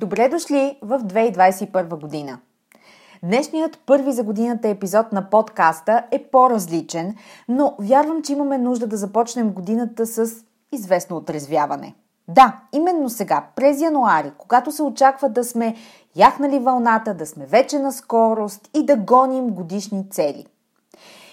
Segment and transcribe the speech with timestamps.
[0.00, 2.38] Добре дошли в 2021 година!
[3.22, 7.14] Днешният първи за годината епизод на подкаста е по-различен,
[7.48, 10.30] но вярвам, че имаме нужда да започнем годината с
[10.72, 11.94] известно отрезвяване.
[12.28, 15.74] Да, именно сега, през януари, когато се очаква да сме
[16.16, 20.46] яхнали вълната, да сме вече на скорост и да гоним годишни цели.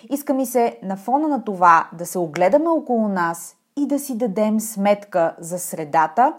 [0.10, 4.18] Иска ми се на фона на това да се огледаме около нас и да си
[4.18, 6.34] дадем сметка за средата,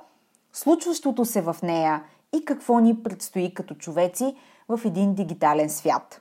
[0.53, 2.03] случващото се в нея
[2.37, 4.37] и какво ни предстои като човеци
[4.69, 6.21] в един дигитален свят.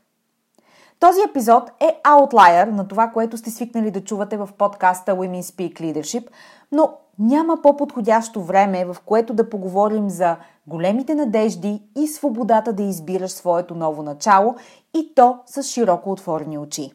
[1.00, 5.82] Този епизод е аутлайер на това, което сте свикнали да чувате в подкаста Women Speak
[5.82, 6.28] Leadership,
[6.72, 13.32] но няма по-подходящо време, в което да поговорим за големите надежди и свободата да избираш
[13.32, 14.56] своето ново начало
[14.94, 16.92] и то с широко отворени очи.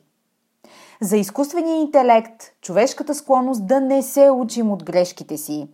[1.01, 5.69] За изкуствения интелект, човешката склонност да не се учим от грешките си,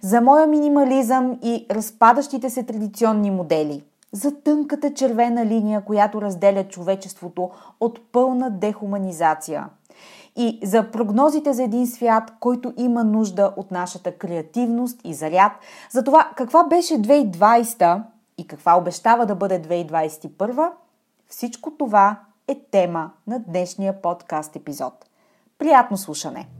[0.00, 7.50] за моя минимализъм и разпадащите се традиционни модели, за тънката червена линия, която разделя човечеството
[7.80, 9.68] от пълна дехуманизация–
[10.36, 15.52] и за прогнозите за един свят, който има нужда от нашата креативност и заряд,
[15.90, 18.02] за това каква беше 2020
[18.38, 20.70] и каква обещава да бъде 2021,
[21.28, 25.06] всичко това е тема на днешния подкаст епизод.
[25.58, 26.59] Приятно слушане!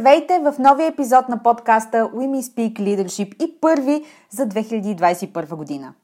[0.00, 5.94] Здравейте в новия епизод на подкаста Women Speak Leadership и първи за 2021 година.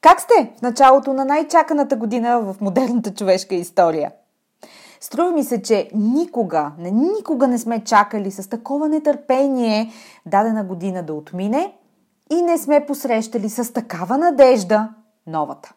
[0.00, 4.12] Как сте в началото на най-чаканата година в модерната човешка история?
[5.00, 9.92] Струва ми се, че никога, не, никога не сме чакали с такова нетърпение
[10.26, 11.72] дадена година да отмине
[12.30, 14.88] и не сме посрещали с такава надежда
[15.26, 15.74] новата.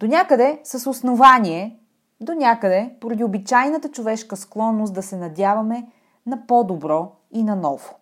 [0.00, 1.78] До някъде с основание,
[2.20, 5.86] до някъде поради обичайната човешка склонност да се надяваме–
[6.26, 7.94] на по-добро и на ново.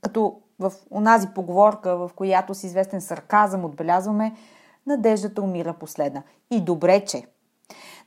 [0.00, 4.34] Като в онази поговорка, в която с известен сарказъм отбелязваме,
[4.86, 6.22] надеждата умира последна.
[6.50, 7.26] И добре, че.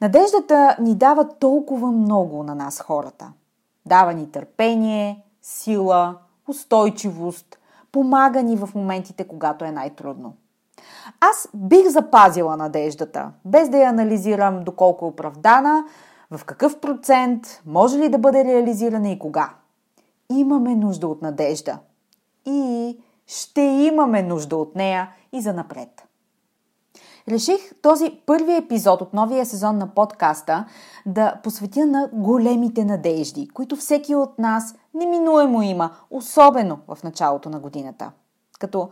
[0.01, 3.33] Надеждата ни дава толкова много на нас хората.
[3.85, 7.59] Дава ни търпение, сила, устойчивост,
[7.91, 10.33] помага ни в моментите, когато е най-трудно.
[11.19, 15.85] Аз бих запазила надеждата, без да я анализирам доколко е оправдана,
[16.37, 19.53] в какъв процент, може ли да бъде реализирана и кога.
[20.31, 21.79] Имаме нужда от надежда.
[22.45, 26.07] И ще имаме нужда от нея и за напред.
[27.27, 30.65] Реших този първи епизод от новия сезон на подкаста
[31.05, 37.59] да посветя на големите надежди, които всеки от нас неминуемо има, особено в началото на
[37.59, 38.11] годината.
[38.59, 38.89] Като,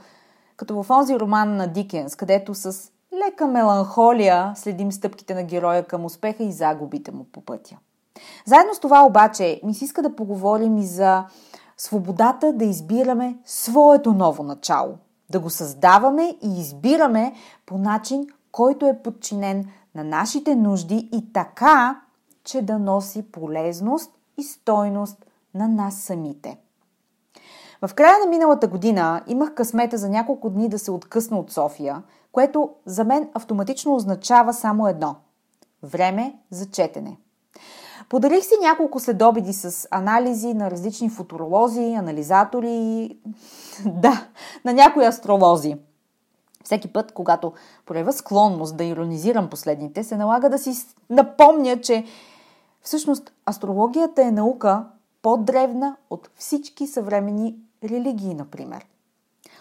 [0.55, 6.05] като в онзи роман на Дикенс, където с лека меланхолия следим стъпките на героя към
[6.05, 7.77] успеха и загубите му по пътя.
[8.45, 11.25] Заедно с това обаче ми се иска да поговорим и за
[11.77, 14.97] свободата да избираме своето ново начало,
[15.29, 17.33] да го създаваме и избираме
[17.65, 19.65] по начин, който е подчинен
[19.95, 22.01] на нашите нужди и така,
[22.43, 26.57] че да носи полезност и стойност на нас самите.
[27.87, 32.03] В края на миналата година имах късмета за няколко дни да се откъсна от София,
[32.31, 35.15] което за мен автоматично означава само едно–
[35.83, 37.17] време за четене.
[38.09, 43.17] Подарих си няколко следобеди с анализи на различни футуролози, анализатори,
[43.85, 44.27] да,
[44.65, 45.75] на някои астролози.
[46.63, 47.53] Всеки път, когато
[47.85, 50.73] проявя склонност да иронизирам последните, се налага да си
[51.09, 52.05] напомня, че
[52.81, 54.85] всъщност астрологията е наука
[55.21, 58.85] по-древна от всички съвремени религии, например.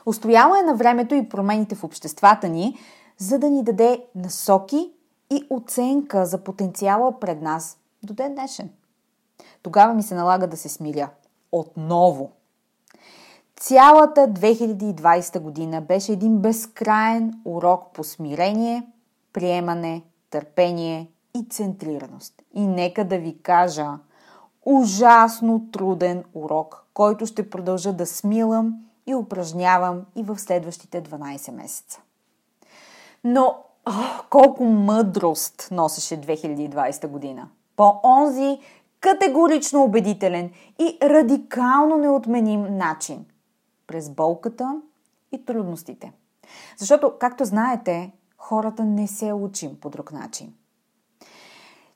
[0.06, 2.78] Устояла е на времето и промените в обществата ни,
[3.18, 4.92] за да ни даде насоки
[5.30, 8.70] и оценка за потенциала пред нас до ден днешен.
[9.62, 11.10] Тогава ми се налага да се смиря.
[11.52, 12.30] Отново.
[13.56, 18.86] Цялата 2020 година беше един безкраен урок по смирение,
[19.32, 22.42] приемане, търпение и центрираност.
[22.54, 23.88] И нека да ви кажа,
[24.66, 28.74] ужасно труден урок, който ще продължа да смилам
[29.10, 32.00] и упражнявам и в следващите 12 месеца.
[33.24, 33.92] Но о,
[34.30, 37.48] колко мъдрост носеше 2020 година.
[37.76, 38.58] По онзи
[39.00, 43.26] категорично убедителен и радикално неотменим начин.
[43.86, 44.80] През болката
[45.32, 46.12] и трудностите.
[46.76, 50.54] Защото, както знаете, хората не се учим по друг начин.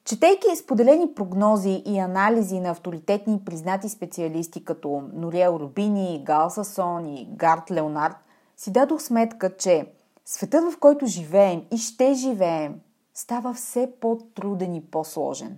[0.04, 7.28] Четейки споделени прогнози и анализи на авторитетни признати специалисти като Нориел Рубини, Гал Сасон и
[7.30, 8.16] Гарт Леонард,
[8.56, 9.86] си дадох сметка, че
[10.24, 12.80] светът, в който живеем и ще живеем,
[13.14, 15.56] става все по-труден и по-сложен.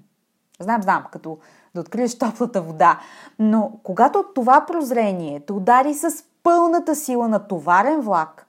[0.61, 1.39] Знам, знам, като
[1.75, 3.01] да откриеш топлата вода,
[3.39, 8.47] но когато това прозрение те удари с пълната сила на товарен влак,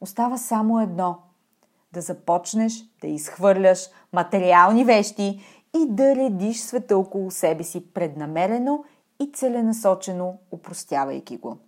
[0.00, 1.18] остава само едно–
[1.92, 5.40] да започнеш да изхвърляш материални вещи
[5.76, 8.84] и да редиш света около себе си преднамерено
[9.20, 11.58] и целенасочено, упростявайки го.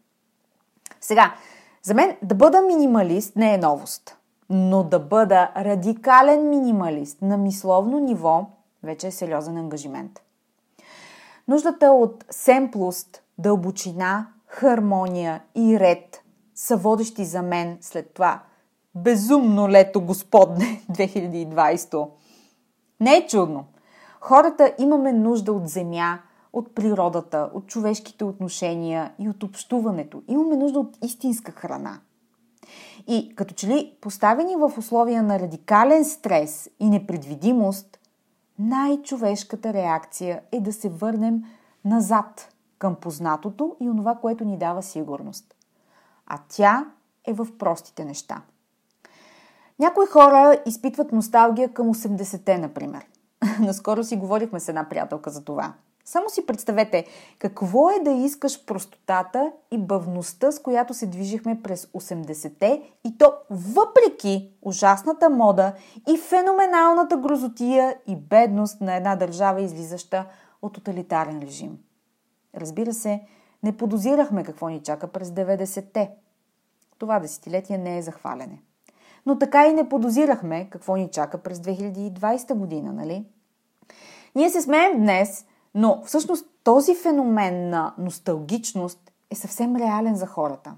[1.01, 1.35] Сега,
[1.83, 4.17] за мен да бъда минималист не е новост,
[4.51, 8.47] но да бъда радикален минималист на мисловно ниво
[8.83, 10.21] вече е сериозен ангажимент.
[11.49, 16.23] Нуждата от семплост, дълбочина, хармония и ред
[16.55, 18.43] са водещи за мен след това
[18.95, 22.09] безумно лето Господне 2020.
[23.01, 23.65] Не е чудно.
[24.21, 26.19] Хората имаме нужда от земя,
[26.53, 30.23] от природата, от човешките отношения и от общуването.
[30.29, 32.01] Имаме нужда от истинска храна.
[33.07, 37.99] И като че ли поставени в условия на радикален стрес и непредвидимост,
[38.59, 41.45] най-човешката реакция е да се върнем
[41.85, 45.55] назад към познатото и онова, което ни дава сигурност.
[46.27, 46.87] А тя
[47.25, 48.43] е в простите неща.
[49.79, 53.07] Някои хора изпитват носталгия към 80-те, например.
[53.61, 55.75] Наскоро си говорихме с една приятелка за това.
[56.05, 57.05] Само си представете
[57.39, 63.33] какво е да искаш простотата и бавността, с която се движихме през 80-те и то
[63.51, 65.73] въпреки ужасната мода
[66.09, 70.27] и феноменалната грозотия и бедност на една държава, излизаща
[70.63, 71.79] от тоталитарен режим.
[72.57, 73.27] Разбира се,
[73.63, 76.11] не подозирахме какво ни чака през 90-те.
[76.99, 78.63] Това десетилетие не е захвалене.
[79.27, 83.25] Но така и не подозирахме какво ни чака през 2020 година, нали?
[84.35, 90.75] Ние се смеем днес, но всъщност този феномен на носталгичност е съвсем реален за хората.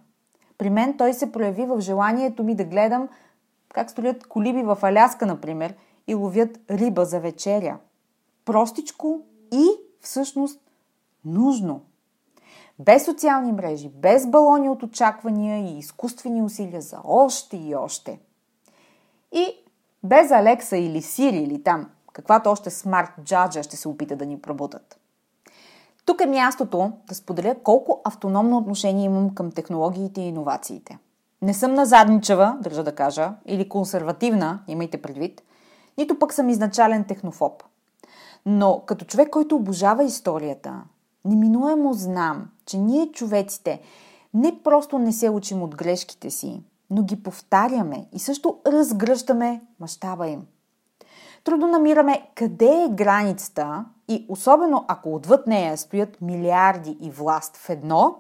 [0.59, 3.09] При мен той се прояви в желанието ми да гледам
[3.73, 5.75] как строят колиби в Аляска, например,
[6.07, 7.79] и ловят риба за вечеря.
[8.45, 9.21] Простичко
[9.53, 9.67] и
[10.01, 10.61] всъщност
[11.25, 11.81] нужно.
[12.79, 18.21] Без социални мрежи, без балони от очаквания и изкуствени усилия за още и още.
[19.33, 19.65] И
[20.03, 24.41] без Алекса или Сири или там, каквато още смарт джаджа ще се опита да ни
[24.41, 25.01] пробутат.
[26.05, 30.99] Тук е мястото да споделя колко автономно отношение имам към технологиите и иновациите.
[31.43, 35.43] Не съм назадничава, държа да кажа, или консервативна, имайте предвид,
[35.99, 37.63] нито пък съм изначален технофоб.
[38.47, 40.83] Но като човек, който обожава историята,
[41.25, 43.81] неминуемо знам, че ние човеците
[44.35, 50.29] не просто не се учим от грешките си, но ги повтаряме и също разгръщаме мащаба
[50.29, 50.47] им.
[51.45, 57.71] Трудно намираме къде е границата и особено ако отвъд нея стоят милиарди и власт в
[57.71, 58.17] едно,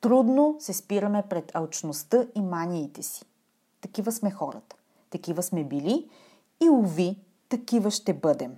[0.00, 3.24] трудно се спираме пред алчността и маниите си.
[3.80, 4.76] Такива сме хората.
[5.10, 6.10] Такива сме били
[6.60, 8.56] и уви, такива ще бъдем.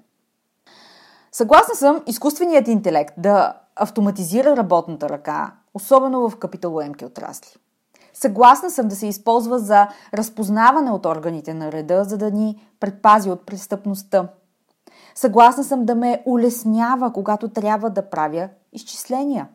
[1.32, 7.58] Съгласна съм изкуственият интелект да автоматизира работната ръка, особено в капиталоемки отрасли.
[8.14, 13.30] Съгласна съм да се използва за разпознаване от органите на реда, за да ни предпази
[13.30, 14.28] от престъпността.
[15.14, 19.48] Съгласна съм да ме улеснява, когато трябва да правя изчисления.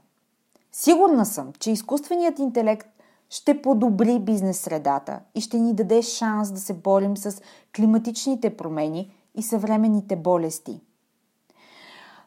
[0.72, 2.88] Сигурна съм, че изкуственият интелект
[3.30, 7.42] ще подобри бизнес средата и ще ни даде шанс да се борим с
[7.76, 10.82] климатичните промени и съвременните болести.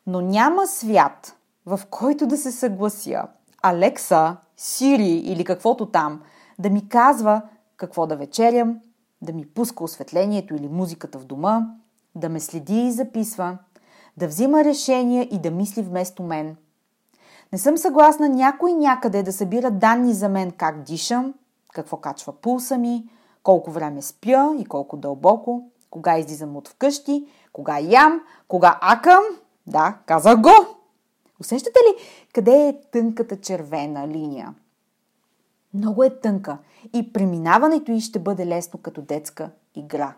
[0.07, 1.37] Но няма свят,
[1.67, 3.23] в който да се съглася
[3.62, 6.21] Алекса Сири или каквото там,
[6.59, 7.42] да ми казва
[7.76, 8.81] какво да вечерям,
[9.23, 11.66] да ми пуска осветлението или музиката в дома,
[12.14, 13.59] да ме следи и записва,
[14.16, 16.57] да взима решения и да мисли вместо мен.
[17.52, 21.35] Не съм съгласна някой някъде да събира данни за мен как дишам,
[21.73, 23.09] какво качва пулса ми,
[23.42, 29.23] колко време спя и колко дълбоко, кога излизам от вкъщи, кога ям, кога акам.
[29.66, 30.82] Да, казах го!
[31.41, 32.03] Усещате ли
[32.35, 34.55] къде е тънката червена линия?
[35.75, 36.59] Много е тънка
[36.95, 40.15] и преминаването й ще бъде лесно като детска игра.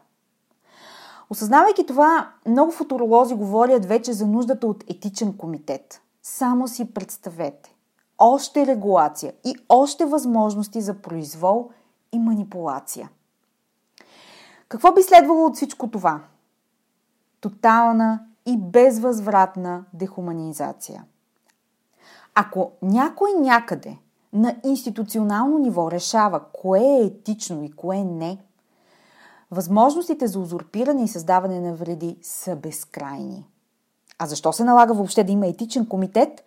[1.31, 6.03] Осъзнавайки това, много футуролози говорят вече за нуждата от етичен комитет.
[6.23, 7.75] Само си представете.
[8.19, 11.71] Още регулация и още възможности за произвол
[12.13, 13.11] и манипулация.
[14.69, 16.21] Какво би следвало от всичко това?
[17.41, 21.05] Тотална и безвъзвратна дехуманизация.
[22.35, 23.99] Ако някой някъде
[24.33, 28.39] на институционално ниво решава кое е етично и кое не,
[29.51, 33.47] възможностите за узурпиране и създаване на вреди са безкрайни.
[34.19, 36.45] А защо се налага въобще да има етичен комитет?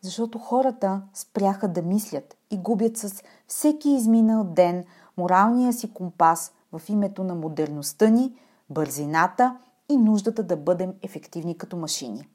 [0.00, 4.84] Защото хората спряха да мислят и губят с всеки изминал ден
[5.16, 8.34] моралния си компас в името на модерността ни,
[8.70, 9.56] бързината
[9.88, 12.28] и нуждата да бъдем ефективни като машини.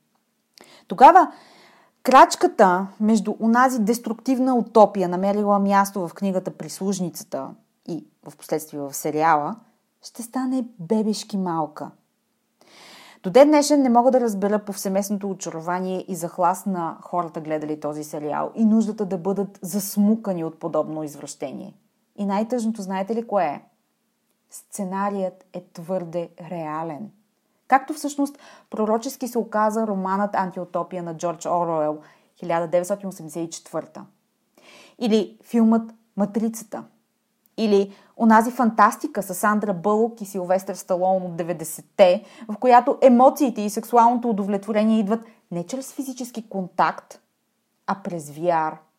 [0.87, 1.31] Тогава
[2.03, 7.49] крачката между онази деструктивна утопия, намерила място в книгата Прислужницата
[7.87, 9.55] и в последствие в сериала,
[10.01, 11.91] ще стане бебешки малка.
[13.23, 18.03] До ден днешен не мога да разбера повсеместното очарование и захлас на хората гледали този
[18.03, 21.73] сериал и нуждата да бъдат засмукани от подобно извращение.
[22.17, 23.61] И най-тъжното знаете ли кое е?
[24.49, 27.11] Сценарият е твърде реален.
[27.71, 31.97] Както всъщност пророчески се оказа романът Антиутопия на Джордж Оруел
[32.43, 34.01] 1984.
[34.99, 36.83] Или филмът Матрицата.
[37.57, 43.69] Или онази фантастика с Сандра Бълок и Силвестър Сталон от 90-те, в която емоциите и
[43.69, 47.19] сексуалното удовлетворение идват не чрез физически контакт,
[47.87, 48.77] а през VR–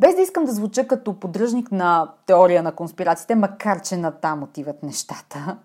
[0.00, 4.42] без да искам да звуча като поддръжник на теория на конспирациите, макар че на там
[4.42, 5.58] отиват нещата,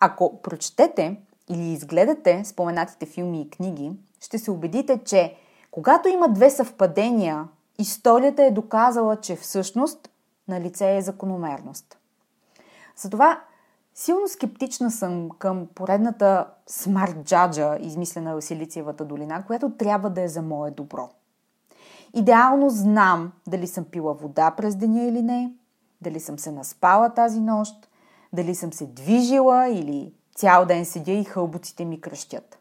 [0.00, 1.16] ако прочетете
[1.48, 5.36] или изгледате споменатите филми и книги, ще се убедите, че
[5.70, 10.10] когато има две съвпадения, историята е доказала, че всъщност
[10.48, 11.98] на лице е закономерност.
[12.96, 13.40] Затова
[13.94, 20.28] силно скептична съм към поредната смарт джаджа, измислена в Силициевата долина, която трябва да е
[20.28, 21.10] за мое добро–
[22.14, 25.52] Идеално знам дали съм пила вода през деня или не,
[26.02, 27.88] дали съм се наспала тази нощ,
[28.32, 32.58] дали съм се движила или цял ден седя и хълбоците ми кръщят.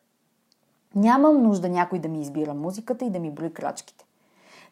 [0.96, 4.06] Нямам нужда някой да ми избира музиката и да ми брои крачките.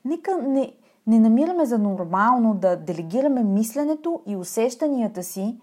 [0.06, 0.74] Нека не,
[1.08, 5.60] не намираме за нормално да делегираме мисленето и усещанията си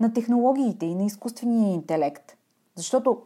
[0.00, 2.36] на технологиите и на изкуствения интелект.
[2.74, 3.22] Защото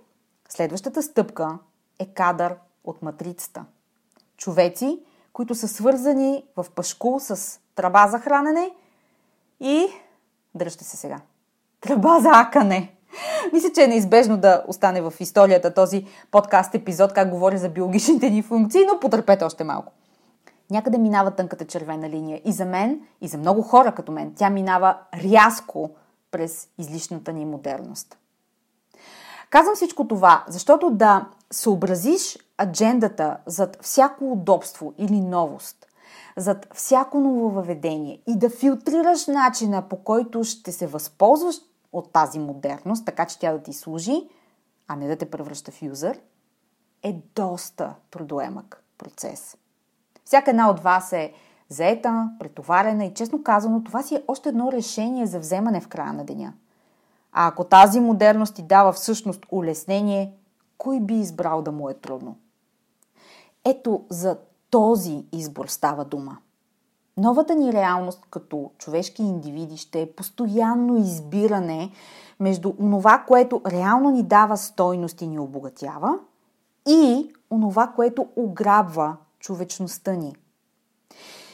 [0.49, 1.59] следващата стъпка
[1.99, 3.65] е кадър от матрицата.
[4.37, 5.01] Човеци,
[5.33, 8.71] които са свързани в пашку с тръба за хранене
[9.61, 9.87] и...
[10.55, 11.21] Дръжте се сега.
[11.81, 12.95] Тръба за акане.
[13.53, 18.31] Мисля, че е неизбежно да остане в историята този подкаст епизод, как говоря за биологичните
[18.31, 19.93] ни функции, но потърпете още малко.
[20.71, 22.41] Някъде минава тънката червена линия.
[22.45, 25.91] И за мен, и за много хора като мен, тя минава рязко
[26.31, 28.19] през излишната ни модерност.
[29.51, 35.87] Казвам всичко това, защото да съобразиш аджендата зад всяко удобство или новост,
[36.37, 41.57] зад всяко ново въведение и да филтрираш начина по който ще се възползваш
[41.93, 44.29] от тази модерност, така че тя да ти служи,
[44.89, 46.21] а не да те превръща в юзър,
[47.03, 49.57] е доста трудоемък процес.
[50.25, 51.33] Всяка една от вас е
[51.69, 56.13] заета, претоварена и честно казано, това си е още едно решение за вземане в края
[56.13, 56.53] на деня.
[57.33, 60.33] А ако тази модерност ти дава всъщност улеснение,
[60.79, 62.37] кой би избрал да му е трудно?
[63.65, 64.39] Ето за
[64.71, 66.39] този избор става дума.
[67.19, 71.91] Новата ни реалност като човешки индивиди ще е постоянно избиране
[72.41, 76.19] между онова, което реално ни дава стойност и ни обогатява
[76.89, 80.35] и онова, което ограбва човечността ни.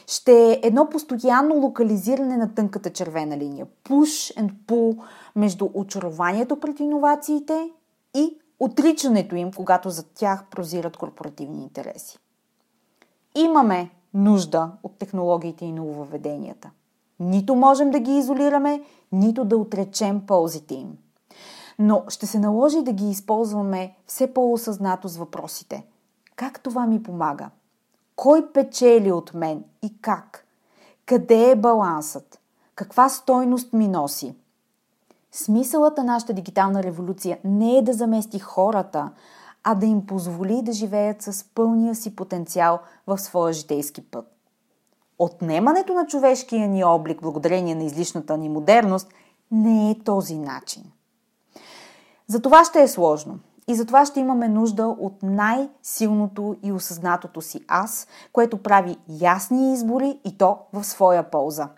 [0.07, 3.67] Ще е едно постоянно локализиране на тънката червена линия.
[3.83, 5.03] Push and pull
[5.35, 7.69] между очарованието пред иновациите
[8.15, 12.19] и отричането им, когато за тях прозират корпоративни интереси.
[13.35, 16.71] Имаме нужда от технологиите и нововведенията.
[17.19, 20.97] Нито можем да ги изолираме, нито да отречем ползите им.
[21.79, 25.85] Но ще се наложи да ги използваме все по-осъзнато с въпросите.
[26.35, 27.49] Как това ми помага?
[28.15, 30.45] Кой печели от мен и как?
[31.05, 32.39] Къде е балансът?
[32.75, 34.35] каква стойност ми носи.
[35.31, 39.11] Смисълът на нашата дигитална революция не е да замести хората,
[39.67, 44.25] а да им позволи да живеят с пълния си потенциал в своя житейски път.
[45.19, 49.13] Отнемането на човешкия ни облик, благодарение на излишната ни модерност,
[49.51, 50.83] не е този начин.
[52.27, 53.39] За това ще е сложно.
[53.67, 60.19] И затова ще имаме нужда от най-силното и осъзнатото си аз, което прави ясни избори
[60.25, 61.69] и то в своя полза.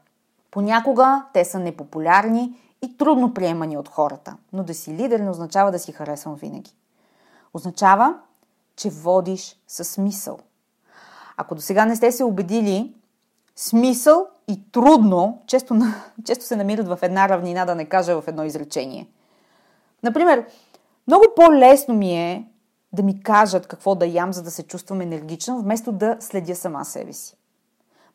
[0.52, 5.72] Понякога те са непопулярни и трудно приемани от хората, но да си лидер не означава
[5.72, 6.76] да си харесвам винаги.
[7.58, 8.20] Означава,
[8.76, 10.40] че водиш със смисъл.
[11.38, 12.96] Ако до сега не сте се убедили,
[13.56, 15.76] смисъл и трудно често,
[16.26, 19.08] често се намират в една равнина, да не кажа в едно изречение.
[20.04, 20.46] Например,
[21.08, 22.48] много по-лесно ми е
[22.94, 26.86] да ми кажат какво да ям, за да се чувствам енергична, вместо да следя сама
[26.86, 27.38] себе си.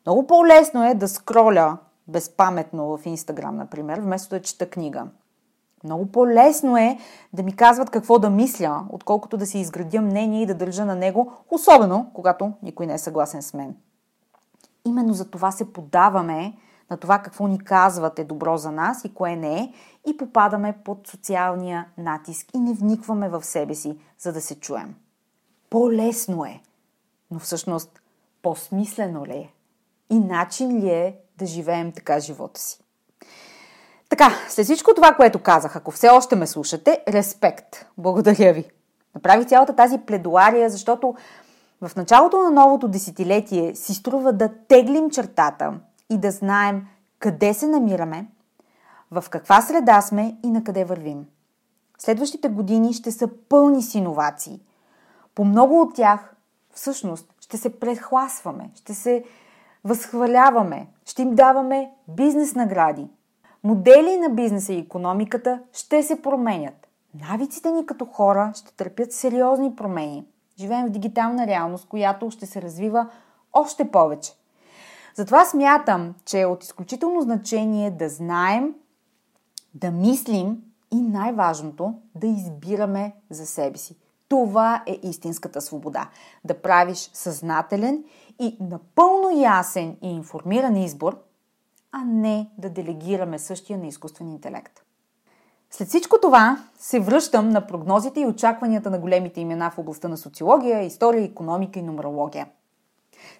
[0.05, 5.07] Много по-лесно е да скроля безпаметно в Инстаграм, например, вместо да чета книга.
[5.83, 6.97] Много по-лесно е
[7.33, 10.95] да ми казват какво да мисля, отколкото да си изградя мнение и да държа на
[10.95, 13.75] него, особено когато никой не е съгласен с мен.
[14.85, 16.53] Именно за това се подаваме
[16.91, 19.73] на това какво ни казват е добро за нас и кое не е
[20.07, 24.95] и попадаме под социалния натиск и не вникваме в себе си, за да се чуем.
[25.69, 26.61] По-лесно е,
[27.31, 28.01] но всъщност
[28.41, 29.53] по-смислено ли е?
[30.09, 32.82] И начин ли е да живеем така живота си?
[34.13, 37.85] Така, след всичко това, което казах, ако все още ме слушате, респект.
[37.97, 38.71] Благодаря ви.
[39.15, 41.15] Направих цялата тази пледуария, защото
[41.81, 45.73] в началото на новото десетилетие си струва да теглим чертата
[46.09, 46.87] и да знаем
[47.19, 48.27] къде се намираме,
[49.11, 51.25] в каква среда сме и на къде вървим.
[51.97, 54.61] Следващите години ще са пълни с иновации.
[55.35, 56.35] По много от тях,
[56.73, 59.23] всъщност, ще се прехласваме, ще се
[59.83, 63.07] възхваляваме, ще им даваме бизнес награди.
[63.65, 66.87] Модели на бизнеса и економиката ще се променят.
[67.29, 70.25] Навиците ни като хора ще търпят сериозни промени.
[70.59, 73.09] Живеем в дигитална реалност, която ще се развива
[73.53, 74.33] още повече.
[75.15, 78.75] Затова смятам, че е от изключително значение да знаем,
[79.73, 80.57] да мислим
[80.91, 83.97] и най-важното да избираме за себе си.
[84.29, 86.09] Това е истинската свобода.
[86.43, 88.03] Да правиш съзнателен
[88.39, 91.17] и напълно ясен и информиран избор,
[91.93, 94.83] а не да делегираме същия на изкуствен интелект.
[95.71, 100.17] След всичко това се връщам на прогнозите и очакванията на големите имена в областта на
[100.17, 102.47] социология, история, економика и нумерология.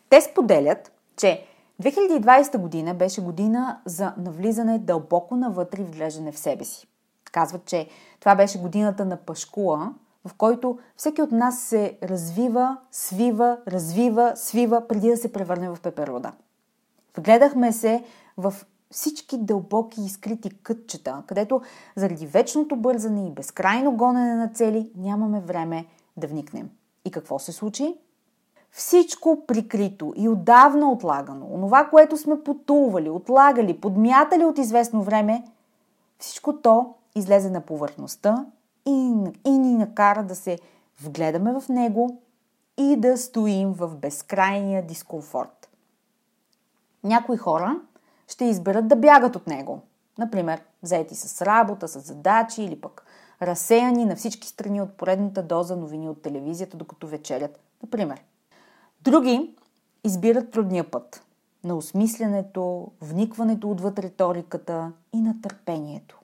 [0.10, 1.46] Те споделят, че
[1.82, 6.88] 2020 година беше година за навлизане дълбоко навътре и вглеждане в себе си.
[7.32, 7.88] Казват, че
[8.20, 9.94] това беше годината на Пашкула,
[10.26, 15.78] в който всеки от нас се развива, свива, развива, свива, преди да се превърне в
[15.82, 16.32] пеперуда.
[17.18, 18.04] Вгледахме се
[18.38, 18.54] в
[18.92, 21.62] всички дълбоки и скрити кътчета, където
[21.96, 25.86] заради вечното бързане и безкрайно гонене на цели нямаме време
[26.18, 26.70] да вникнем.
[27.06, 27.98] И какво се случи?
[28.72, 35.44] Всичко прикрито и отдавна отлагано, онова, което сме потували, отлагали, подмятали от известно време,
[36.20, 38.46] всичко то излезе на повърхността
[38.86, 39.14] и,
[39.46, 40.60] и ни накара да се
[41.02, 42.22] вгледаме в него
[42.78, 45.70] и да стоим в безкрайния дискомфорт.
[47.04, 47.82] Някои хора
[48.34, 49.82] ще изберат да бягат от него.
[50.18, 53.06] Например, заети с работа, с задачи или пък
[53.42, 57.60] разсеяни на всички страни от поредната доза новини от телевизията, докато вечерят.
[57.84, 58.24] Например,
[59.04, 59.56] Други
[60.04, 61.26] избират трудния път
[61.64, 66.20] на осмислянето, вникването отвъд риториката и на търпението.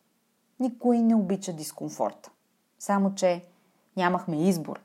[0.60, 2.32] Никой не обича дискомфорт.
[2.80, 3.44] Само, че
[3.98, 4.80] нямахме избор.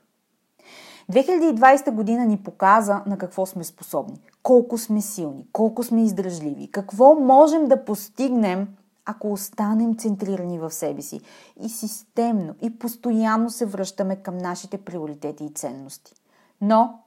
[1.11, 7.15] 2020 година ни показа на какво сме способни, колко сме силни, колко сме издръжливи, какво
[7.15, 8.67] можем да постигнем,
[9.05, 11.21] ако останем центрирани в себе си
[11.61, 16.13] и системно и постоянно се връщаме към нашите приоритети и ценности.
[16.61, 16.99] Но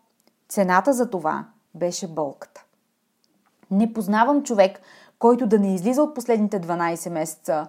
[0.48, 2.64] Цената за това беше болката.
[3.70, 4.81] Не познавам човек,
[5.18, 7.66] който да не излиза от последните 12 месеца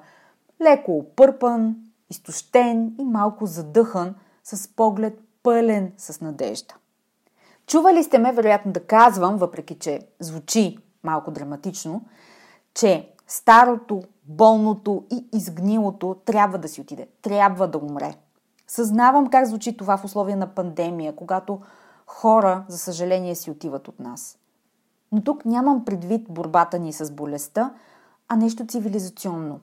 [0.61, 1.75] леко опърпан,
[2.09, 6.75] изтощен и малко задъхан, с поглед пълен с надежда.
[7.69, 12.01] Чували сте ме, вероятно, да казвам, въпреки че звучи малко драматично,
[12.73, 18.15] че старото, болното и изгнилото трябва да си отиде, трябва да умре.
[18.67, 21.61] Съзнавам как звучи това в условия на пандемия, когато
[22.07, 24.37] хора, за съжаление, си отиват от нас.
[25.11, 27.73] Но тук нямам предвид борбата ни с болестта,
[28.27, 29.59] а нещо цивилизационно.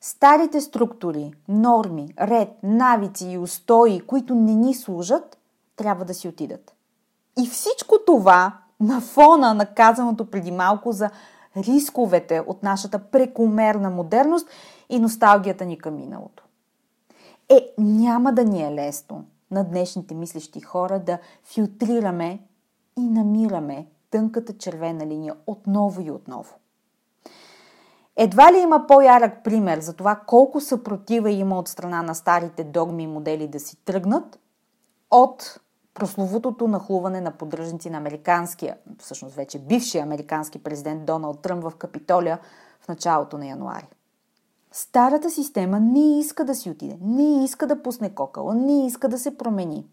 [0.00, 5.38] Старите структури, норми, ред, навици и устои, които не ни служат,
[5.76, 6.74] трябва да си отидат.
[7.38, 11.10] И всичко това на фона на казаното преди малко за
[11.56, 14.48] рисковете от нашата прекомерна модерност
[14.88, 16.44] и носталгията ни към миналото.
[17.48, 22.40] Е, няма да ни е лесно на днешните мислещи хора да филтрираме
[22.98, 26.54] и намираме тънката червена линия отново и отново.
[28.16, 33.02] Едва ли има по-ярък пример за това колко съпротива има от страна на старите догми
[33.02, 34.38] и модели да си тръгнат
[35.10, 35.60] от
[35.98, 42.38] прословутото нахлуване на поддръжници на американския, всъщност вече бившия американски президент Доналд Тръмп в Капитолия
[42.80, 43.86] в началото на януари.
[44.72, 49.18] Старата система не иска да си отиде, не иска да пусне кокала, не иска да
[49.18, 49.86] се промени.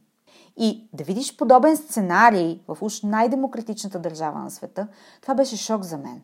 [0.58, 4.88] И да видиш подобен сценарий в уж най-демократичната държава на света,
[5.22, 6.22] това беше шок за мен.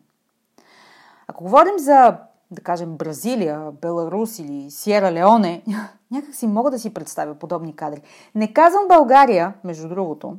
[1.26, 2.18] Ако говорим за,
[2.54, 5.62] да кажем, Бразилия, Беларус или Сиера Леоне,
[6.10, 8.02] някак си мога да си представя подобни кадри.
[8.34, 10.36] Не казвам България, между другото,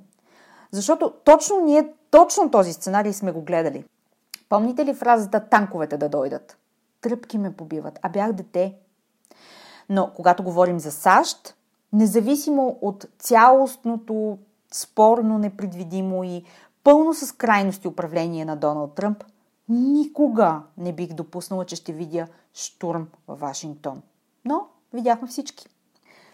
[0.71, 3.85] защото точно ние, точно този сценарий сме го гледали.
[4.49, 6.57] Помните ли фразата танковете да дойдат?
[7.01, 8.75] Тръпки ме побиват, а бях дете.
[9.89, 11.55] Но когато говорим за САЩ,
[11.93, 14.37] независимо от цялостното
[14.71, 16.43] спорно, непредвидимо и
[16.83, 19.23] пълно с крайности управление на Доналд Тръмп,
[19.69, 24.01] никога не бих допуснала, че ще видя штурм в Вашингтон.
[24.45, 25.67] Но видяхме всички.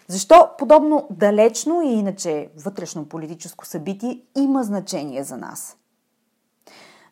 [0.07, 5.77] Защо подобно далечно и иначе вътрешно политическо събитие има значение за нас?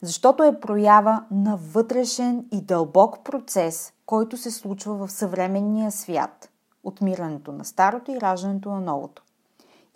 [0.01, 6.49] Защото е проява на вътрешен и дълбок процес, който се случва в съвременния свят–
[6.83, 9.23] отмирането на старото и раждането на новото.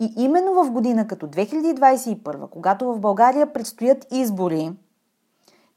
[0.00, 4.72] И именно в година като 2021, когато в България предстоят избори,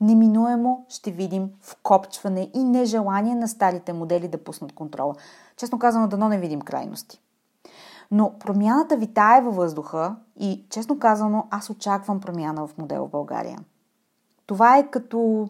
[0.02, 5.16] неминуемо ще видим вкопчване и нежелание на старите модели да пуснат контрола.
[5.58, 7.22] Честно казано, дано не видим крайности.
[8.12, 13.60] Но промяната витае във въздуха и, честно казано, аз очаквам промяна в модел в България.
[14.46, 15.50] Това е като,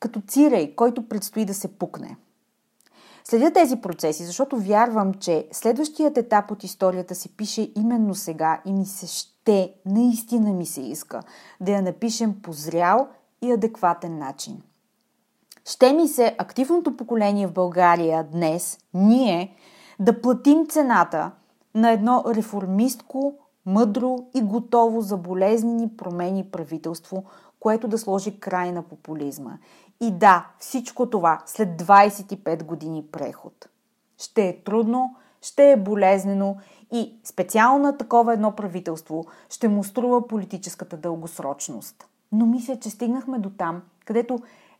[0.00, 2.16] като цирей, който предстои да се пукне–
[3.30, 8.72] Следя тези процеси, защото вярвам, че следващият етап от историята се пише именно сега и
[8.72, 9.37] ми се ще,
[9.86, 11.22] наистина ми се иска,
[11.60, 13.08] да я напишем по зрял
[13.42, 14.62] и адекватен начин.
[15.64, 19.56] Ще ми се активното поколение в България днес, ние,
[20.00, 21.30] да платим цената
[21.74, 23.34] на едно реформистко,
[23.66, 27.24] мъдро и готово за болезнени промени правителство,
[27.60, 29.58] което да сложи край на популизма
[30.00, 33.68] и да, всичко това след 25 години преход.
[34.18, 36.56] Ще е трудно, ще е болезнено
[36.92, 42.08] и специално такова едно правителство ще му струва политическата дългосрочност.
[42.32, 44.38] Но мисля, че стигнахме до там, където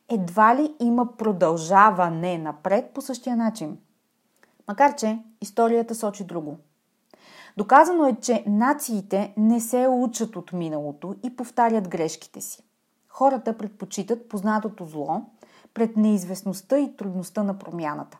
[0.09, 3.79] едва ли има продължаване напред по същия начин.
[4.69, 6.57] Макар че историята сочи друго.
[7.57, 12.63] Доказано е, че нациите не се учат от миналото и повтарят грешките си
[13.19, 15.23] хората предпочитат познатото зло
[15.75, 18.19] пред неизвестността и трудността на промяната.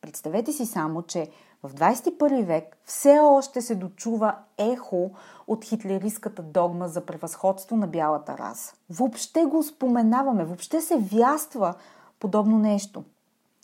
[0.00, 1.30] Представете си само, че
[1.62, 5.10] в 21 век все още се дочува ехо
[5.46, 8.74] от хитлеристската догма за превъзходство на бялата раса.
[8.90, 11.74] Въобще го споменаваме, въобще се вяства
[12.20, 13.04] подобно нещо.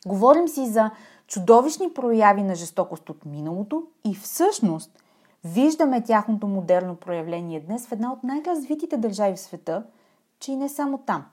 [0.07, 0.91] Говорим си за
[1.27, 5.03] чудовищни прояви на жестокост от миналото и всъщност
[5.45, 9.85] виждаме тяхното модерно проявление днес в една от най-развитите държави в света–
[10.39, 11.27] че и не само там.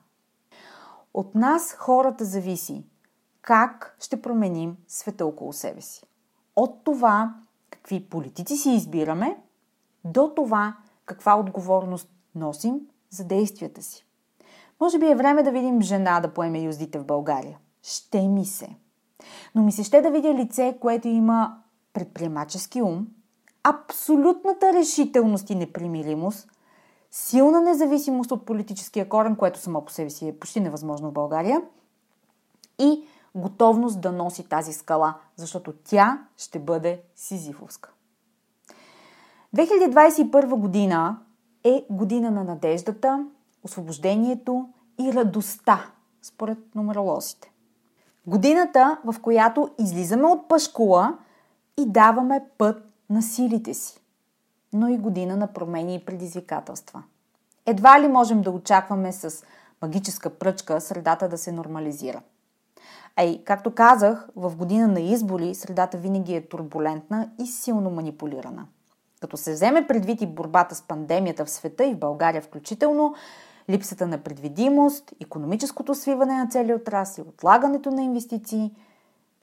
[1.14, 2.84] От нас хората зависи
[3.42, 6.04] как ще променим света около себе си.
[6.56, 7.34] От това
[7.70, 9.38] какви политици си избираме,
[10.06, 14.06] до това каква отговорност носим за действията си.
[14.82, 17.58] Може би е време да видим жена да поеме юздите в България.
[17.84, 18.70] Ще ми се.
[19.56, 21.58] Но ми се ще да видя лице, което има
[21.94, 23.08] предприемачески ум,
[23.64, 26.50] абсолютната решителност и непримиримост
[27.12, 31.62] силна независимост от политическия корен, което само по себе си е почти невъзможно в България,
[32.80, 33.04] и
[33.36, 37.92] готовност да носи тази скала, защото тя ще бъде сизифовска.
[39.56, 41.18] 2021 година
[41.64, 43.26] е година на надеждата,
[43.64, 44.70] освобождението
[45.00, 45.86] и радостта,
[46.22, 47.52] според нумеролозите.
[48.28, 51.18] Годината, в която излизаме от пашкула
[51.78, 54.04] и даваме път на силите си
[54.74, 57.04] но и година на промени и предизвикателства.
[57.66, 59.46] Едва ли можем да очакваме с
[59.82, 62.22] магическа пръчка средата да се нормализира.
[63.16, 68.66] А както казах, в година на избори средата винаги е турбулентна и силно манипулирана.
[69.22, 73.14] Като се вземе предвид и борбата с пандемията в света и в България включително,
[73.70, 78.72] липсата на предвидимост, економическото свиване на цели отрасли, отлагането на инвестиции,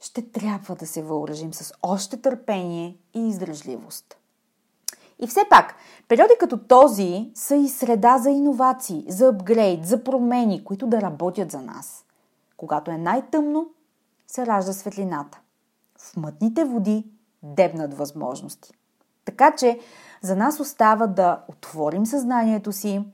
[0.00, 4.16] ще трябва да се въоръжим с още търпение и издръжливост.
[5.18, 5.74] И все пак,
[6.08, 11.50] периоди като този са и среда за иновации, за апгрейд, за промени, които да работят
[11.50, 12.04] за нас.
[12.60, 13.70] Когато е най-тъмно,
[14.26, 15.40] се ражда светлината.
[15.98, 17.06] В мътните води
[17.42, 18.72] дебнат възможности.
[19.24, 19.80] Така че
[20.22, 23.04] за нас остава да отворим съзнанието си,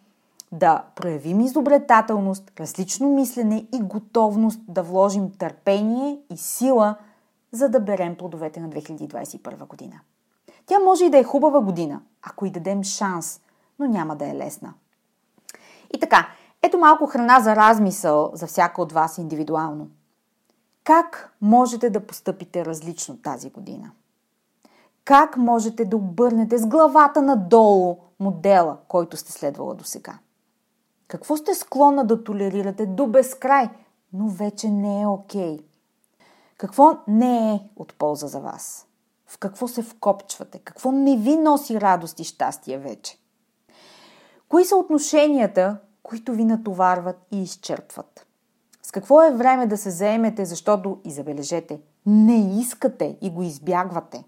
[0.53, 6.95] да проявим изобретателност, различно мислене и готовност да вложим търпение и сила,
[7.53, 10.01] за да берем плодовете на 2021 година.
[10.67, 13.41] Тя може и да е хубава година, ако й дадем шанс,
[13.79, 14.75] но няма да е лесна.
[15.95, 16.29] И така,
[16.67, 19.89] ето малко храна за размисъл за всяка от вас индивидуално.
[20.85, 23.91] Как можете да постъпите различно тази година?
[25.05, 30.19] Как можете да обърнете с главата надолу модела, който сте следвала до сега?
[31.09, 33.71] Какво сте склонна да толерирате до безкрай,
[34.13, 35.57] но вече не е окей?
[35.57, 35.63] Okay?
[36.57, 38.87] Какво не е от полза за вас?
[39.27, 40.59] В какво се вкопчвате?
[40.59, 43.19] Какво не ви носи радост и щастие вече?
[44.49, 48.27] Кои са отношенията, които ви натоварват и изчерпват?
[48.83, 54.25] С какво е време да се заемете, защото, и забележете, не искате и го избягвате?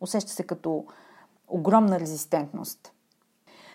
[0.00, 0.84] Усеща се като
[1.48, 2.92] огромна резистентност.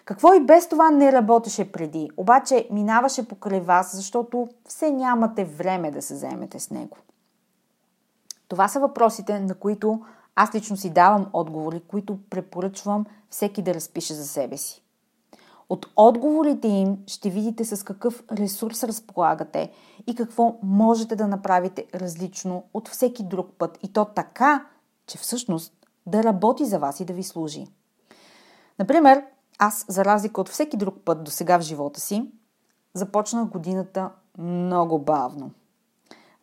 [0.05, 5.91] Какво и без това не работеше преди, обаче минаваше покрай вас, защото все нямате време
[5.91, 6.97] да се заемете с него.
[8.47, 10.01] Това са въпросите, на които
[10.35, 14.83] аз лично си давам отговори, които препоръчвам всеки да разпише за себе си.
[15.69, 19.71] От отговорите им ще видите с какъв ресурс разполагате
[20.07, 23.79] и какво можете да направите различно от всеки друг път.
[23.83, 24.65] И то така,
[25.07, 25.73] че всъщност
[26.05, 27.67] да работи за вас и да ви служи.
[28.79, 29.23] Например,
[29.59, 32.31] аз, за разлика от всеки друг път до сега в живота си,
[32.93, 35.51] започнах годината много бавно.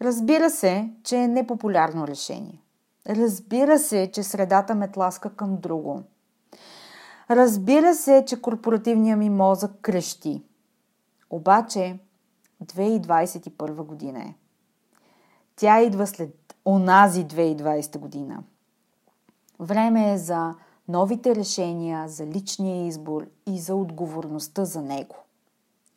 [0.02, 2.62] Разбира се, че е непопулярно решение.
[3.08, 6.02] Разбира се, че средата ме тласка към друго.
[7.30, 10.42] Разбира се, че корпоративният ми мозък крещи.
[11.30, 11.98] Обаче
[12.64, 14.34] 2021 година е.
[15.56, 18.42] Тя идва след онази 2020 година.
[19.60, 20.54] Време е за
[20.88, 25.16] новите решения, за личния избор и за отговорността за него.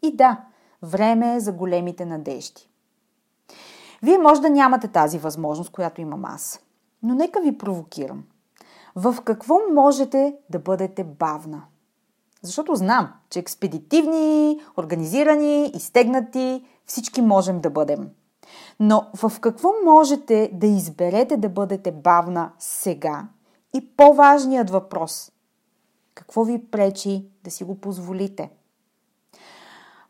[0.01, 0.45] И да,
[0.81, 2.69] време е за големите надежди.
[4.03, 6.59] Вие може да нямате тази възможност, която имам аз.
[7.03, 8.23] Но нека ви провокирам.
[9.01, 11.63] В какво можете да бъдете бавна?
[12.41, 18.09] Защото знам, че експедитивни, организирани, изтегнати, всички можем да бъдем.
[18.79, 23.27] Но в какво можете да изберете да бъдете бавна сега?
[23.73, 25.31] И по-важният въпрос–
[26.15, 28.51] какво ви пречи да си го позволите?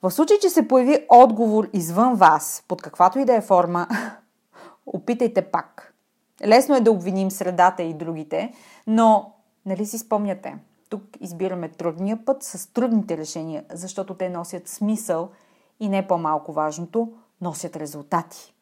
[0.01, 3.87] В случай, че се появи отговор извън вас, под каквато и да е форма,
[4.85, 5.88] опитайте пак.
[6.45, 8.53] Лесно е да обвиним средата и другите,
[8.87, 9.33] но
[9.65, 10.57] нали си спомняте?
[10.89, 15.29] Тук избираме трудния път с трудните решения, защото те носят смисъл
[15.79, 18.53] и не по-малко важното, носят резултати.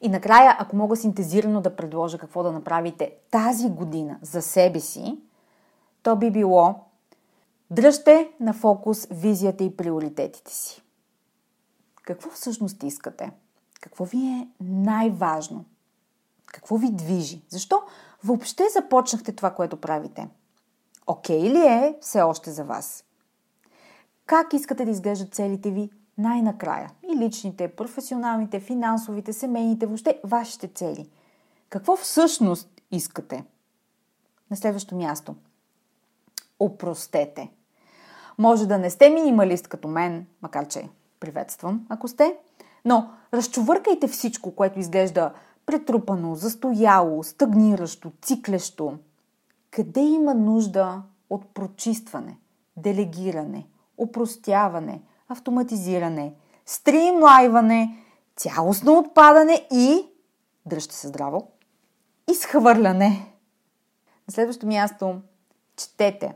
[0.00, 5.18] И накрая, ако мога синтезирано да предложа какво да направите тази година за себе си,
[6.02, 6.74] то би било
[7.70, 10.82] дръжте на фокус визията и приоритетите си.
[12.02, 13.30] Какво всъщност искате?
[13.80, 15.64] Какво ви е най-важно?
[16.52, 17.42] Какво ви движи?
[17.48, 17.82] Защо
[18.24, 20.28] въобще започнахте това, което правите?
[21.06, 23.04] Окей okay ли е все още за вас?
[24.26, 26.90] Как искате да изглеждат целите ви най-накрая?
[27.12, 31.08] И личните, професионалните, финансовите, семейните, въобще вашите цели.
[31.68, 33.44] Какво всъщност искате?
[34.50, 35.34] На следващо място.
[36.60, 37.50] Опростете.
[38.38, 40.88] Може да не сте минималист като мен, макар че
[41.20, 42.36] приветствам, ако сте,
[42.84, 45.32] но разчувъркайте всичко, което изглежда
[45.68, 48.98] претрупано, застояло, стагниращо, циклещо.
[49.70, 52.38] Къде има нужда от прочистване,
[52.76, 53.66] делегиране,
[53.98, 56.34] упростяване, автоматизиране,
[56.66, 57.98] стримлайване,
[58.36, 60.06] цялостно отпадане и,
[60.66, 61.48] дръжте се здраво,
[62.30, 63.32] изхвърляне.
[64.28, 65.20] На следващо място,
[65.76, 66.34] четете.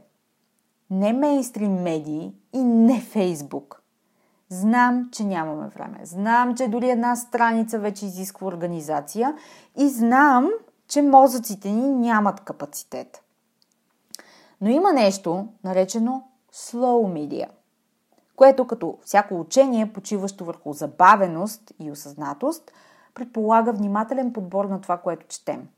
[0.90, 3.81] Не мейнстрим медии и не Фейсбук.
[4.52, 6.00] Знам, че нямаме време.
[6.02, 9.36] Знам, че дори една страница вече изисква организация
[9.78, 10.50] и знам,
[10.88, 13.22] че мозъците ни нямат капацитет.
[14.60, 17.46] Но има нещо, наречено slow media,
[18.36, 22.72] което като всяко учение, почиващо върху забавеност и осъзнатост,
[23.14, 25.68] предполага внимателен подбор на това, което четем.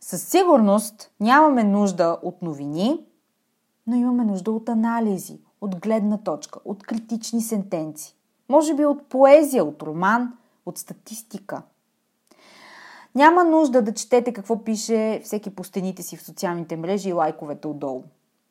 [0.00, 3.06] Със сигурност нямаме нужда от новини,
[3.86, 8.16] но имаме нужда от анализи, от гледна точка, от критични сентенци.
[8.48, 10.32] Може би от поезия, от роман,
[10.66, 11.62] от статистика.
[13.14, 17.68] Няма нужда да четете какво пише всеки по стените си в социалните мрежи и лайковете
[17.68, 18.02] отдолу.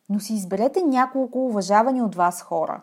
[0.09, 2.81] но си изберете няколко уважавани от вас хора,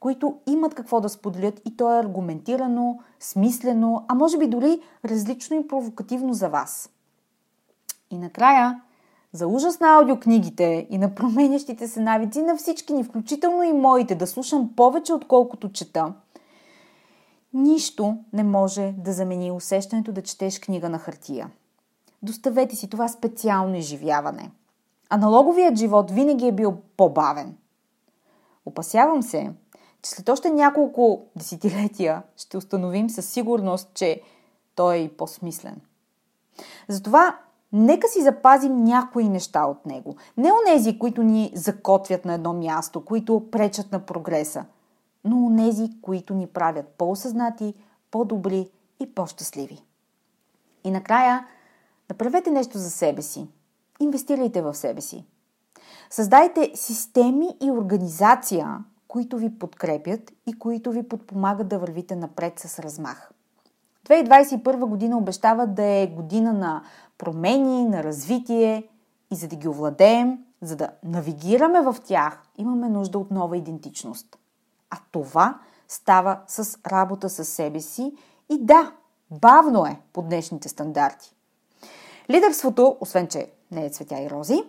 [0.00, 5.56] които имат какво да споделят и то е аргументирано, смислено, а може би дори различно
[5.56, 6.90] и провокативно за вас.
[8.10, 8.82] И накрая,
[9.34, 14.14] за ужас на аудиокнигите и на променящите се навици на всички ни, включително и моите,
[14.14, 16.14] да слушам повече отколкото чета,
[17.54, 21.50] нищо не може да замени усещането да четеш книга на хартия.
[22.22, 24.50] Доставете си това специално изживяване.
[25.10, 27.56] Аналоговият живот винаги е бил по-бавен.
[28.66, 29.52] Опасявам се,
[30.02, 34.20] че след още няколко десетилетия ще установим със сигурност, че
[34.74, 35.80] той е и по-смислен.
[36.88, 37.38] Затова
[37.74, 40.16] нека си запазим някои неща от него.
[40.36, 44.64] Не онези, които ни закотвят на едно място, които пречат на прогреса,
[45.24, 47.74] но онези, които ни правят по-осъзнати,
[48.10, 49.84] по-добри и по-щастливи.
[50.84, 51.46] И накрая,
[52.08, 53.48] направете нещо за себе си.
[54.00, 55.24] Инвестирайте в себе си.
[56.10, 62.78] Създайте системи и организация, които ви подкрепят и които ви подпомагат да вървите напред с
[62.78, 63.30] размах.
[64.04, 66.82] 2021 година обещава да е година на
[67.18, 68.88] промени, на развитие
[69.32, 74.38] и за да ги овладеем, за да навигираме в тях, имаме нужда от нова идентичност.
[74.90, 78.12] А това става с работа с себе си
[78.50, 78.92] и да,
[79.30, 81.34] бавно е по днешните стандарти.
[82.30, 84.62] Лидерството, освен че не е цветя и рози,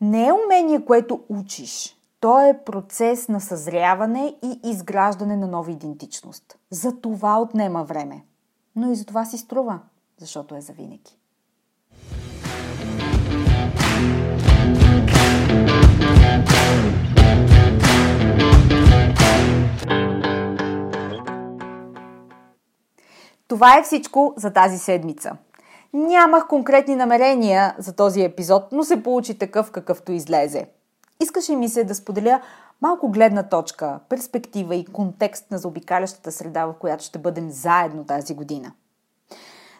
[0.00, 1.96] не е умение, което учиш.
[2.20, 6.58] То е процес на съзряване и изграждане на нова идентичност.
[6.70, 8.24] За това отнема време.
[8.76, 9.80] Но и за това си струва,
[10.18, 11.18] защото е завинаги.
[23.48, 25.36] Това е всичко за тази седмица.
[25.92, 30.66] Нямах конкретни намерения за този епизод, но се получи такъв какъвто излезе.
[31.20, 32.40] Искаше ми се да споделя
[32.82, 38.34] малко гледна точка, перспектива и контекст на заобикалящата среда, в която ще бъдем заедно тази
[38.34, 38.72] година.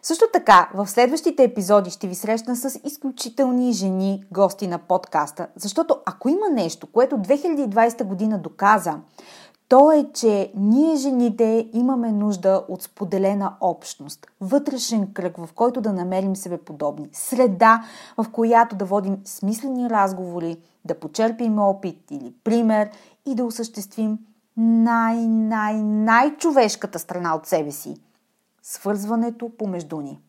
[0.02, 5.98] Също така, в следващите епизоди ще ви срещна с изключителни жени, гости на подкаста, защото
[6.07, 8.94] ако има нещо, което 2020 година доказа,
[9.68, 15.92] то е, че ние жените имаме нужда от споделена общност, вътрешен кръг, в който да
[15.92, 17.85] намерим себе подобни, среда,
[18.16, 22.90] в която да водим смислени разговори, да почерпим опит или пример
[23.26, 24.18] и да осъществим
[24.57, 27.96] най-най-най-човешката страна от себе си–
[28.62, 30.20] свързването помежду ни.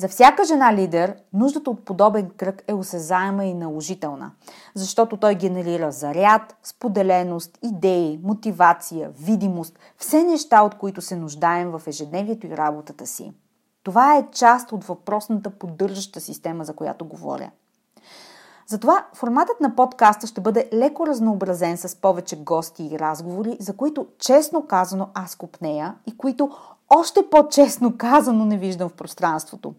[0.00, 4.30] За всяка жена лидер, нуждата от подобен кръг е осезаема и наложителна,
[4.74, 11.82] защото той генерира заряд, споделеност, идеи, мотивация, видимост, все неща, от които се нуждаем в
[11.86, 13.32] ежедневието и работата си.
[13.82, 17.50] Това е част от въпросната поддържаща система, за която говоря.
[18.66, 24.06] Затова форматът на подкаста ще бъде леко разнообразен с повече гости и разговори, за които
[24.18, 26.50] честно казано аз купнея и които
[26.90, 29.74] още по-честно казано не виждам в пространството.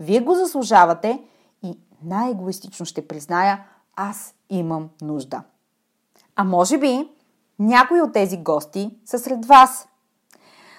[0.00, 1.22] Вие го заслужавате
[1.62, 3.64] и най-егоистично ще призная,
[3.96, 5.42] аз имам нужда.
[6.36, 7.10] А може би
[7.58, 9.88] някои от тези гости са сред вас.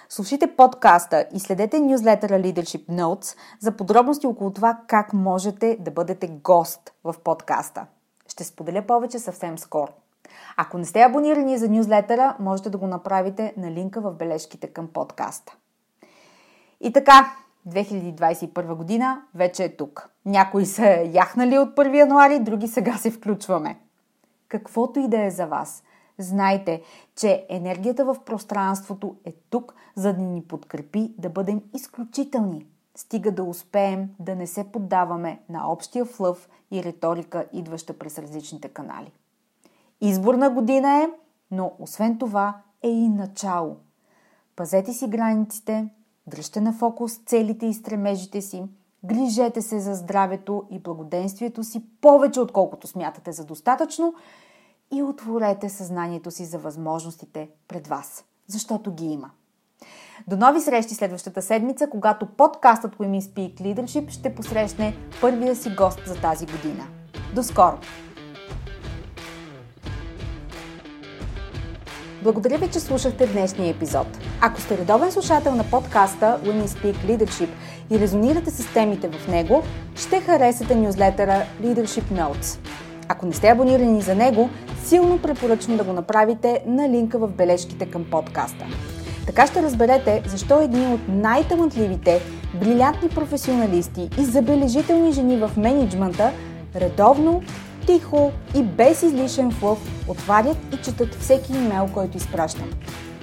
[0.08, 6.28] Слушайте подкаста и следете нюзлетъра Leadership Notes за подробности около това как можете да бъдете
[6.28, 7.86] гост в подкаста.
[8.28, 9.92] Ще споделя повече съвсем скоро.
[10.56, 14.88] Ако не сте абонирани за нюзлетъра, можете да го направите на линка в бележките към
[14.88, 15.56] подкаста.
[16.80, 17.36] И така,
[17.68, 20.10] 2021 година вече е тук.
[20.26, 23.78] Някои са яхнали от 1 януари, други сега се включваме.
[24.48, 25.82] Каквото и да е за вас,
[26.18, 26.82] знайте,
[27.16, 32.66] че енергията в пространството е тук, за да ни подкрепи да бъдем изключителни.
[32.96, 38.68] Стига да успеем да не се поддаваме на общия флъв и риторика, идваща през различните
[38.68, 39.12] канали.
[40.00, 41.08] Изборна година е,
[41.50, 43.76] но освен това е и начало.
[44.56, 45.88] Пазете си границите,
[46.26, 48.64] Дръжте на фокус целите и стремежите си.
[49.04, 54.14] Грижете се за здравето и благоденствието си повече отколкото смятате за достатъчно
[54.94, 59.30] и отворете съзнанието си за възможностите пред вас, защото ги има.
[60.28, 66.00] До нови срещи следващата седмица, когато подкастът Women Speak Leadership ще посрещне първия си гост
[66.06, 66.86] за тази година.
[67.34, 67.78] До скоро!
[72.24, 74.06] Благодаря ви, че слушахте днешния епизод.
[74.40, 77.48] Ако сте редовен слушател на подкаста Women Speak Leadership
[77.90, 79.62] и резонирате с темите в него,
[79.96, 82.58] ще харесате нюзлетъра Leadership Notes.
[83.08, 84.50] Ако не сте абонирани за него,
[84.84, 88.64] силно препоръчвам да го направите на линка в бележките към подкаста.
[89.26, 92.20] Така ще разберете защо едни от най-талантливите,
[92.60, 96.32] брилянтни професионалисти и забележителни жени в менеджмента
[96.76, 97.42] редовно
[97.86, 99.78] тихо и без излишен флъв
[100.08, 102.70] отварят и четат всеки имейл, който изпращам.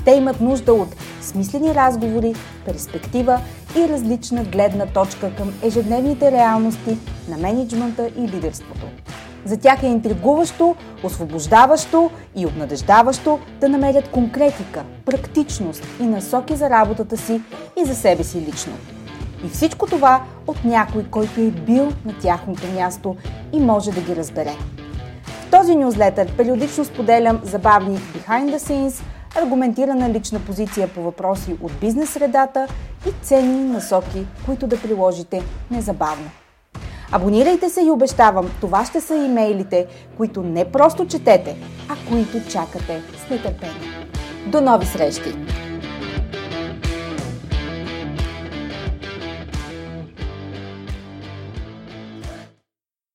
[0.05, 2.35] Те имат нужда от смислени разговори,
[2.65, 3.39] перспектива
[3.77, 6.97] и различна гледна точка към ежедневните реалности
[7.29, 8.85] на менеджмента и лидерството.
[9.45, 17.17] За тях е интригуващо, освобождаващо и обнадеждаващо да намерят конкретика, практичност и насоки за работата
[17.17, 17.41] си
[17.81, 18.73] и за себе си лично.
[19.45, 23.15] И всичко това от някой, който е бил на тяхното място
[23.53, 24.53] и може да ги разбере.
[25.25, 29.03] В този нюзлетър периодично споделям забавни behind the scenes,
[29.35, 32.67] аргументирана лична позиция по въпроси от бизнес средата
[33.07, 36.29] и ценни насоки, които да приложите незабавно.
[37.11, 39.85] Абонирайте се и обещавам, това ще са имейлите,
[40.17, 41.55] които не просто четете,
[41.89, 44.07] а които чакате с нетърпение.
[44.47, 45.35] До нови срещи!